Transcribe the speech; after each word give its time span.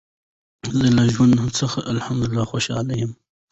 زه 0.77 0.87
له 0.97 1.03
ژوند 1.13 1.35
څخه 1.59 1.79
الحمدلله 1.93 2.43
خوشحاله 2.51 2.93
یم. 3.01 3.11